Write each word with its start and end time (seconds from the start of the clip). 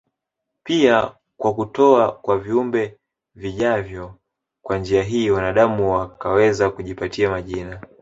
pia 0.63 1.15
kwa 1.39 1.53
kutoa 1.53 2.11
kwa 2.11 2.37
viumbe 2.39 2.99
vijavyo 3.35 4.15
Kwa 4.65 4.77
njia 4.77 5.03
hii 5.03 5.29
wanaadamu 5.29 5.93
wakaweza 5.93 6.69
kujipatia 6.71 7.29
majina 7.29 7.81